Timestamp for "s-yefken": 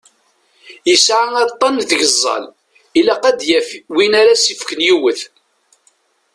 4.43-4.79